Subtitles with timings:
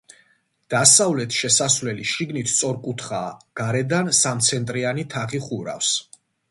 [0.73, 3.31] დასავლეთ შესასვლელი შიგნით სწორკუთხაა,
[3.63, 5.97] გარედან სამცენტრიანი თაღი ხურავს.